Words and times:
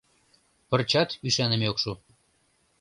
Пырчат 0.69 1.09
ӱшаныме 1.27 1.67
ок 1.71 1.77
шу. 1.83 1.91